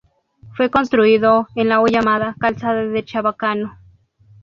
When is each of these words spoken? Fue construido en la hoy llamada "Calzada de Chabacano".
Fue 0.57 0.71
construido 0.71 1.47
en 1.53 1.69
la 1.69 1.79
hoy 1.79 1.91
llamada 1.91 2.35
"Calzada 2.39 2.85
de 2.87 3.05
Chabacano". 3.05 3.77